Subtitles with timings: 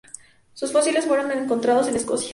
[0.55, 2.29] Sus fósiles fueron encontrados en Escocia.